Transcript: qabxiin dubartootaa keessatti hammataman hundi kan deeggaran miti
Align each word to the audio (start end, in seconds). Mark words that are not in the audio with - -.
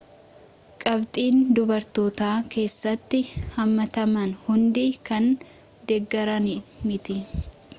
qabxiin 0.83 1.35
dubartootaa 1.57 2.37
keessatti 2.55 3.19
hammataman 3.57 4.33
hundi 4.49 4.87
kan 5.11 5.29
deeggaran 5.93 6.49
miti 6.89 7.21